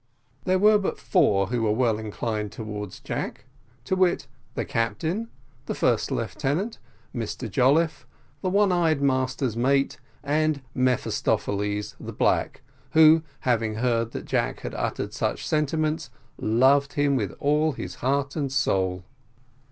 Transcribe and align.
There 0.45 0.57
were 0.57 0.79
but 0.79 0.97
four 0.97 1.45
who 1.49 1.61
were 1.61 1.71
well 1.71 1.99
inclined 1.99 2.51
towards 2.51 2.99
Jack 2.99 3.45
to 3.83 3.95
wit, 3.95 4.25
the 4.55 4.65
captain, 4.65 5.29
the 5.67 5.75
first 5.75 6.09
lieutenant, 6.09 6.79
Mr 7.15 7.47
Jolliffe, 7.47 8.07
the 8.41 8.49
one 8.49 8.71
eyed 8.71 8.99
master's 8.99 9.55
mate, 9.55 9.99
and 10.23 10.63
Mephistopheles, 10.73 11.95
the 11.99 12.11
black, 12.13 12.63
who, 12.93 13.21
having 13.41 13.75
heard 13.75 14.11
that 14.13 14.25
Jack 14.25 14.61
had 14.61 14.73
uttered 14.73 15.13
such 15.13 15.47
sentiments, 15.47 16.09
loved 16.39 16.93
him 16.93 17.15
with 17.15 17.35
all 17.39 17.73
his 17.73 17.93
heart 18.01 18.35
and 18.35 18.51
soul. 18.51 19.03